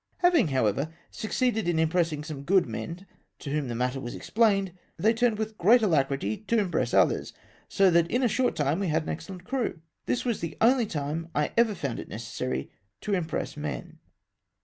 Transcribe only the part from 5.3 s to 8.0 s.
to with great alacrity to impress others; so